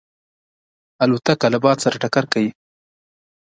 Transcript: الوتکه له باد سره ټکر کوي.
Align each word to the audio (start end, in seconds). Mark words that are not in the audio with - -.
الوتکه 1.03 1.47
له 1.53 1.59
باد 1.63 1.77
سره 1.85 1.95
ټکر 2.03 2.25
کوي. 2.33 2.51